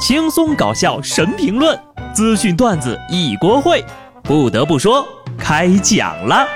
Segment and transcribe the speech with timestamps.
[0.00, 1.78] 轻松搞笑神评论，
[2.14, 3.84] 资讯段子一锅烩。
[4.22, 6.48] 不得不说，开讲了。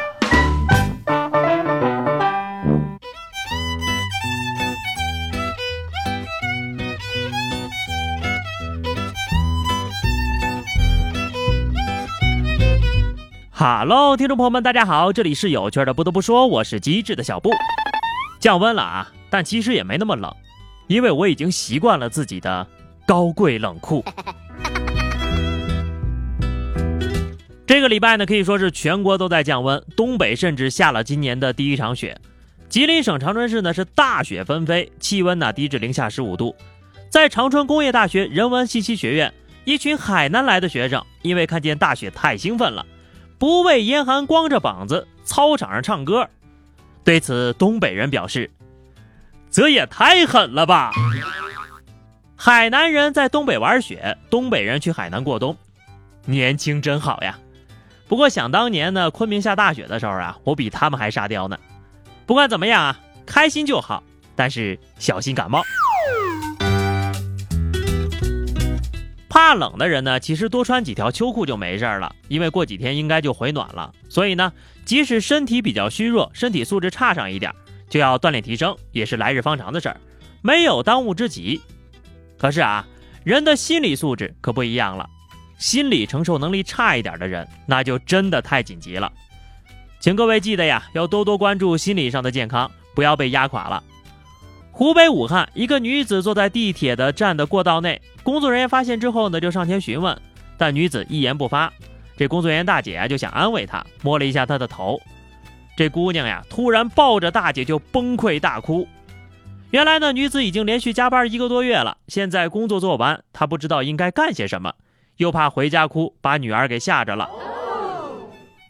[13.50, 15.92] 哈喽，听众朋友们，大家好，这里是有趣的。
[15.92, 17.50] 不得不说，我是机智的小布。
[18.40, 20.34] 降温了啊，但其实也没那么冷，
[20.86, 22.66] 因为我已经习惯了自己的。
[23.06, 24.04] 高贵冷酷。
[27.66, 32.18] 这个礼拜呢，可以说是全国都在降温，东北甚至下了今年的第一场雪。
[32.68, 36.54] 吉林省长春市呢是大雪纷飞，气温呢低至零下十五度。
[37.08, 39.32] 在长春工业大学人文信息学院，
[39.64, 42.84] 一群海南来的学生因为看见大雪太兴奋了，
[43.38, 46.28] 不畏严寒，光着膀子操场上唱歌。
[47.02, 48.50] 对此，东北人表示
[49.50, 50.90] ：“这也太狠了吧！”
[52.44, 55.56] 海南人在东北玩雪，东北人去海南过冬，
[56.26, 57.38] 年轻真好呀。
[58.06, 61.58] 不过想当年呢，昆明下大雪的时候啊，我比他们还沙雕呢。
[62.26, 64.04] 不管怎么样啊，开心就好，
[64.36, 65.62] 但是小心感冒。
[69.30, 73.90] 怕冷的人呢，其实多穿几条秋裤就没事了，因为过几天应该就回暖了。
[74.10, 74.52] 所以呢，
[74.84, 77.50] 即使身体比较虚弱，身体素质差上一点，
[77.88, 79.96] 就要锻炼提升，也是来日方长的事儿，
[80.42, 81.62] 没有当务之急。
[82.38, 82.86] 可是啊，
[83.24, 85.08] 人的心理素质可不一样了，
[85.58, 89.10] 心理承受能力差一点的人，那就真的太紧急了。
[90.00, 93.82] 请各位记得呀，要多多关注心理上的健康，不要被压垮了。
[94.70, 100.20] 湖北武汉一个女子坐在地铁的站的过道内，工作人员发现之后呢，就上前询问，
[100.58, 101.72] 但女子一言不发。
[102.16, 105.00] 这工作人员大姐啊就想安慰她，摸了一下她的头，
[105.76, 108.86] 这姑娘呀突然抱着大姐就崩溃大哭。
[109.74, 111.98] 原来呢，女子已经连续加班一个多月了。
[112.06, 114.72] 现在工作做完，她不知道应该干些什么，
[115.16, 117.28] 又怕回家哭把女儿给吓着了。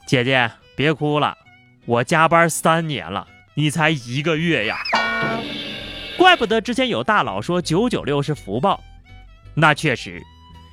[0.06, 1.36] 姐姐，别哭了，
[1.84, 4.78] 我加班三年了，你才一个月呀！
[6.16, 8.82] 怪不得之前有大佬说九九六是福报，
[9.52, 10.22] 那确实，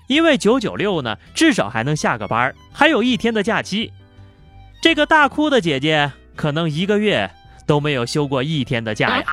[0.08, 3.92] 因为九九六呢，至少还能下个班，还有一天的假期。
[4.82, 7.30] 这个大哭的姐姐，可能一个月
[7.72, 9.24] 都没有休过一天的假呀。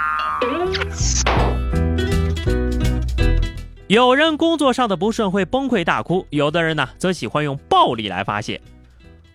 [3.89, 8.61] 有人工作上的不顺会崩溃大哭，有的人呢则喜欢用暴力来发泄。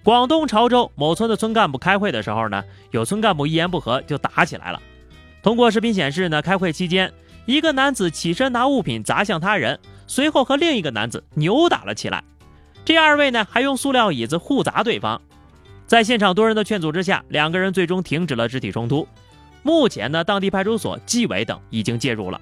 [0.06, 4.82] 广东潮州某村的村干部开会的时候呢，有村干部一言不合就打起来了。
[5.42, 7.12] 通过视频显示呢，开会期间，
[7.46, 9.78] 一个男子起身拿物品砸向他人，
[10.08, 12.24] 随后和另一个男子扭打了起来。
[12.86, 15.22] 这二位呢还用塑料椅子互砸对方。
[15.86, 19.08] 在现场多人的劝阻之下，两个人最终停止了肢体冲突。
[19.62, 22.40] 目前呢，当地派出所、纪委等已经介入了，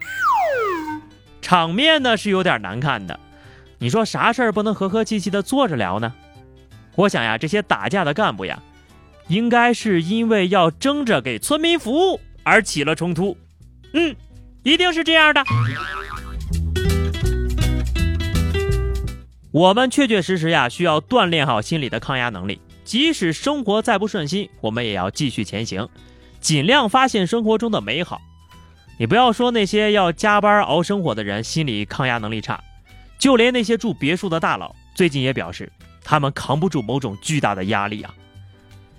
[1.42, 3.20] 场面呢是有点难看的。
[3.78, 6.14] 你说啥事儿不能和和气气的坐着聊呢？
[6.96, 8.62] 我想呀，这些打架的干部呀，
[9.28, 13.38] 应该是因为要争着给村民服务而起了冲突。
[13.94, 14.16] 嗯，
[14.64, 15.44] 一定是这样的。
[19.52, 25.88] 我们确确实实呀，需要锻炼好心理的抗压能力，即使生活再不顺心，我们也要继续前行。
[26.42, 28.20] 尽量发现生活中的美好，
[29.00, 32.62] 你不要说那些要加班熬生活的人心理抗压能力差，
[33.18, 35.72] 就连那些住别墅的大佬，最近也表示
[36.04, 38.14] 他们扛不住某种巨大的压力啊。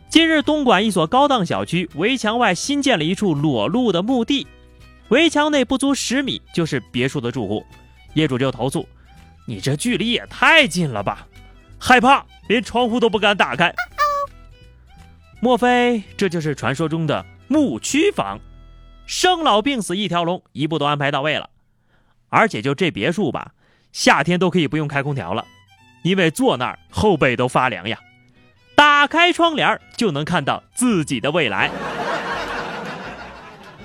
[0.08, 4.46] 近日，东莞一所高档小区围墙外新建了一处裸露的墓地，
[5.08, 7.62] 围墙内不足十米就是别墅的住户，
[8.14, 8.88] 业主就投诉
[9.46, 11.26] ：“你这距离也太近了吧，
[11.84, 13.74] 害怕连窗户都不敢打开。”
[15.42, 17.26] 莫非这就是传说中的？
[17.48, 18.38] 牧区房，
[19.04, 21.50] 生老病死一条龙，一步都安排到位了。
[22.28, 23.52] 而且就这别墅吧，
[23.92, 25.44] 夏天都可以不用开空调了，
[26.04, 27.98] 因为坐那儿后背都发凉呀。
[28.76, 31.70] 打开窗帘就能看到自己的未来。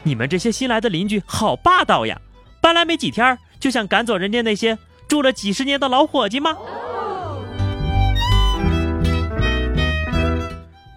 [0.04, 2.22] 你们这些新来的邻居好霸道呀！
[2.62, 4.78] 搬来没几天就想赶走人家那些
[5.08, 6.56] 住了几十年的老伙计吗？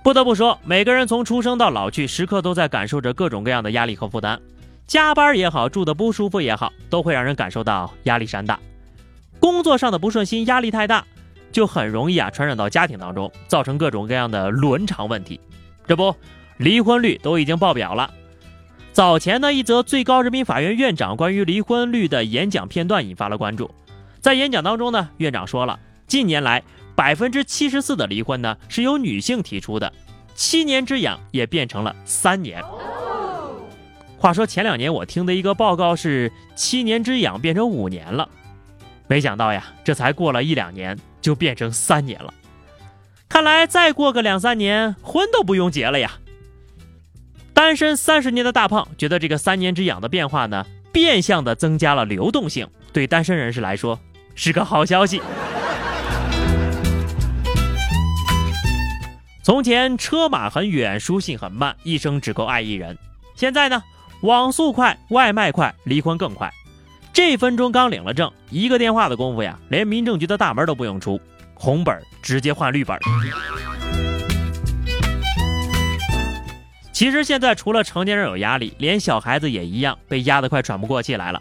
[0.02, 4.40] 不得不说，每个人从出生到老去，时刻都在感受着各种各样的压力和负担。
[4.86, 8.58] 加班也好，住的不舒服也好，都会让人感受到压力山大。
[9.38, 11.04] 工作上的不顺心、压力太大，
[11.52, 15.38] 就很容易啊传染到家庭当中，造成各种各样的伦常问题。
[15.86, 16.16] 这不，
[16.56, 18.10] 离婚率都已经爆表了。
[18.92, 23.70] 早前呢，一则最高人民法院院长关于离婚率的演讲片段引发了关注。
[24.20, 26.62] 在演讲当中呢，院长说了，近年来。
[27.00, 29.90] 百分之七十四的离婚呢是由女性提出的，
[30.34, 32.62] 七年之痒也变成了三年。
[34.18, 38.28] 话说前两年我听的一个报告是七年之痒变成五年了，
[39.08, 42.34] 没想到呀，这才过了一两年，就变成三年了。
[43.30, 46.18] 看来再过个两三年，婚都不用结了呀。
[47.54, 53.98] 单身三十年的大胖觉得这个三年之痒的变化呢，变相的增加了流动性，对单身人士来说
[54.34, 55.22] 是个好消息。
[59.42, 62.96] 从前车马很远，书信很慢，一生只够爱一人。
[63.34, 63.82] 现在呢，
[64.20, 66.52] 网速快，外卖快，离婚更快。
[67.10, 71.18] 这分钟刚领了证，一个电话的功夫呀，连民政局的大门都不用出，
[71.54, 72.98] 红本直接换绿本。
[76.92, 81.40] 其实现在除了成年人有压力，连小孩子也一样被压得快喘不过气来了。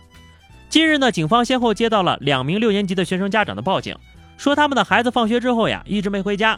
[0.69, 3.93] 近日呢，警方先后接到了两名六年级的学生家长的报警，
[4.37, 6.57] 说他们的孩子放学之后呀，一直没回家。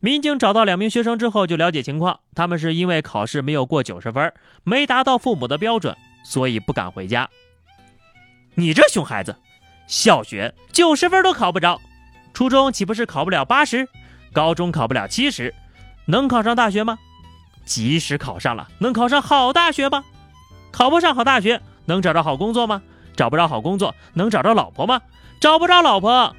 [0.00, 7.28] 民警找到两名学生之后，就了解情况，他们是因为考试没有过九十分，没达到父母的标准，所以不敢回家。
[8.54, 9.36] 你这熊孩子，
[9.88, 11.80] 小学九十分都考不着，
[12.32, 13.88] 初中岂不是考不了八十？
[14.32, 15.52] 高中考不了七十，
[16.06, 16.96] 能考上大学吗？
[17.64, 20.04] 即使考上了，能考上好大学吗？
[20.70, 22.82] 考不上好大学，能找着好工作吗？
[23.16, 25.00] 找不着好工作，能找着老婆吗？
[25.40, 26.36] 找不着老婆。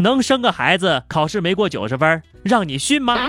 [0.00, 3.28] 能生个孩子，考试没过九十分，让你训吗？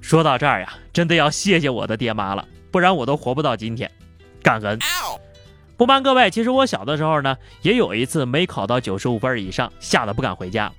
[0.00, 3.88] 说到这儿呀，真的要谢谢我的爹妈了，不然我都活不到今天。
[4.42, 4.76] 感恩。
[5.76, 10.72] 不瞒各位，其实我小的时候呢，也有一次没考到九十五分以上，吓得不敢回家。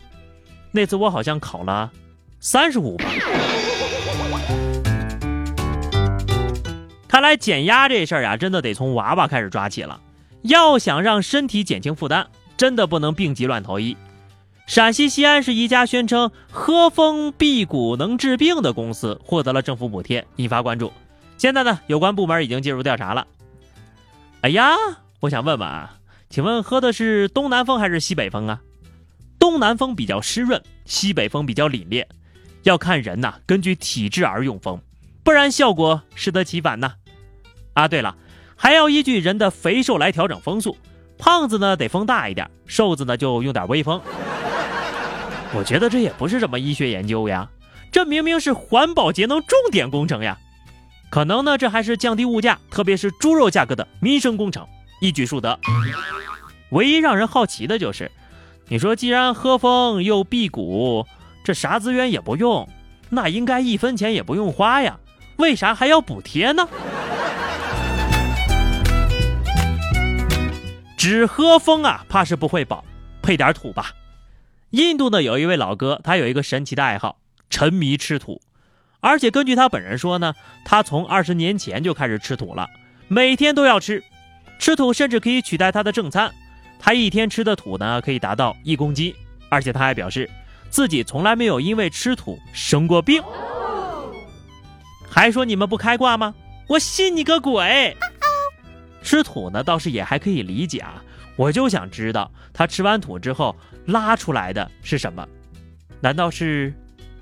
[0.71, 1.89] 那次我好像考了
[2.41, 3.05] 三十五吧。
[7.07, 10.01] 看来减压这事儿啊，真的得从娃娃开始抓起了。
[10.41, 12.27] 要想让身体减轻负担。
[12.57, 13.95] 真的不能病急乱投医。
[14.67, 20.91] 陕西西安市一家宣称喝风辟谷能治病的公司获得了政府补贴，引发关注。
[21.37, 23.27] 现在呢，有关部门已经介入调查了。
[24.41, 24.75] 哎呀，
[25.19, 25.97] 我想问问啊，
[26.29, 28.61] 请问喝的是东南风还是西北风啊？
[29.37, 32.05] 东南风比较湿润，西北风比较凛冽，
[32.63, 34.81] 要看人呐，根据体质而用风，
[35.23, 36.93] 不然效果适得其反呐。
[37.73, 38.15] 啊，对了，
[38.55, 40.75] 还要依据人的肥瘦来调整风速。
[41.17, 44.01] 胖子呢得风大一点，瘦子呢就用点微风。
[45.53, 47.47] 我觉得这也不是什么医学研究呀，
[47.91, 50.37] 这明明是环保节能重点工程呀。
[51.09, 54.67] 可能呢这还是降低物价，特别是猪肉价格的民生工程，
[54.99, 55.57] 一举数得。
[56.71, 58.11] 唯一让人好奇的就是，
[58.67, 61.05] 你说既然喝风又辟谷，
[61.45, 62.67] 这啥资源也不用，
[63.09, 64.99] 那应该一分钱也不用花呀，
[65.37, 66.67] 为啥还要补贴呢？
[71.07, 72.83] 只喝风啊，怕是不会饱，
[73.21, 73.91] 配点土吧。
[74.71, 78.41] 印度呢有一位老哥，他有一个神奇的爱好，沉迷吃土。
[79.01, 80.33] 而且根据他本人说呢，
[80.65, 82.67] 他从二十年前就开始吃土了，
[83.07, 84.03] 每天都要吃。
[84.57, 86.33] 吃土甚至可以取代他的正餐。
[86.79, 89.13] 他一天吃的土呢，可以达到一公斤。
[89.49, 90.27] 而且他还表示，
[90.71, 93.21] 自己从来没有因为吃土生过病。
[95.07, 96.33] 还说你们不开挂吗？
[96.67, 97.95] 我信你个鬼！
[99.05, 101.01] 吃土呢，倒是也还可以理解啊。
[101.35, 103.55] 我就想知道，他吃完土之后
[103.85, 105.25] 拉出来的是什么？
[106.01, 106.73] 难道是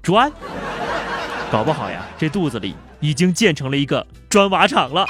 [0.01, 0.31] 砖？
[1.51, 5.06] 搞不好呀，这肚子里已经建成了一个砖瓦厂了。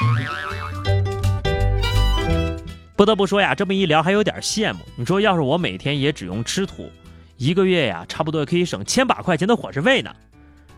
[2.95, 4.79] 不得不说呀，这么一聊还有点羡慕。
[4.95, 6.91] 你说，要是我每天也只用吃土，
[7.37, 10.11] 一个月呀，差不多可以省千把块钱的伙食费呢。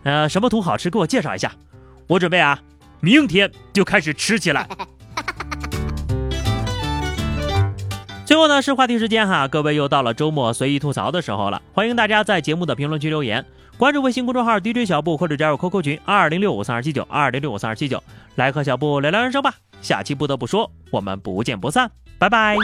[0.04, 0.90] 呃，什么土好吃？
[0.90, 1.54] 给我介绍一下。
[2.08, 2.62] 我准备啊，
[3.00, 4.68] 明天就开始吃起来。
[8.26, 13.46] 最后呢是话题时间哈，各位又到了周末随意吐槽的时候了，欢迎大家在节目的评论区留言，
[13.78, 18.02] 关注微信公众号 DJ 小布或者加入 QQ 群二零六五三二七九二零六五三二七九，
[18.34, 19.54] 来和小布聊聊人生吧。
[19.80, 22.58] 下期不得不说，我们不见不散，拜拜。